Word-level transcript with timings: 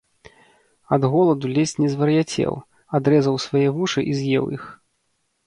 Ад 0.95 1.01
голаду 1.15 1.51
ледзь 1.57 1.73
не 1.83 1.89
звар’яцеў, 1.97 2.57
адрэзаў 3.01 3.35
свае 3.45 3.63
вушы 3.77 3.99
і 4.09 4.19
з’еў 4.23 4.45
іх 4.59 4.63